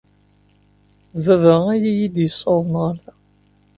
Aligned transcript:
D 1.23 1.25
baba 1.25 1.55
ay 1.73 1.83
iyi-d-yessawḍen 1.91 2.75
ɣer 2.83 2.95
da. 3.03 3.13